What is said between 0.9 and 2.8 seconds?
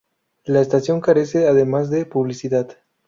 carece además de publicidad.